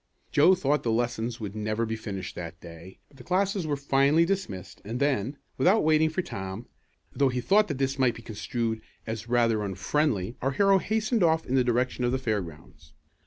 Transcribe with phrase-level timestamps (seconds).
[0.31, 4.81] Joe thought lessons would never be finished that day, but the classes were finally dismissed
[4.83, 6.65] and then, without waiting for Tom,
[7.13, 11.53] though he thought this might be construed as rather unfriendly, our hero hastened off in
[11.53, 12.93] the direction of the fairgrounds.